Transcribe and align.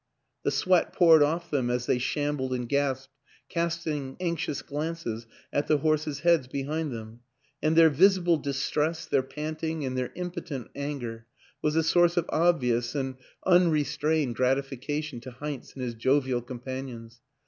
The 0.41 0.49
sweat 0.49 0.93
poured 0.93 1.21
off 1.21 1.51
them 1.51 1.69
as 1.69 1.85
they 1.85 1.99
shambled 1.99 2.55
and 2.55 2.67
gasped, 2.67 3.13
casting 3.49 4.17
anxious 4.19 4.63
glances 4.63 5.27
at 5.53 5.67
the 5.67 5.77
horses' 5.77 6.21
heads 6.21 6.47
behind 6.47 6.91
them; 6.91 7.19
and 7.61 7.75
their 7.75 7.91
visible 7.91 8.37
distress, 8.37 9.05
their 9.05 9.21
panting 9.21 9.85
and 9.85 9.95
their 9.95 10.11
im 10.15 10.31
potent 10.31 10.69
anger, 10.75 11.27
was 11.61 11.75
a 11.75 11.83
source 11.83 12.17
of 12.17 12.25
obvious 12.29 12.95
and 12.95 13.17
unre 13.45 13.85
strained 13.85 14.35
gratification 14.37 15.19
to 15.21 15.29
Heinz 15.29 15.73
and 15.75 15.83
his 15.83 15.93
jovial 15.93 16.41
com 16.41 16.61
panions. 16.61 17.19